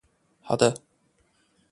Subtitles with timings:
[0.41, 0.73] 好的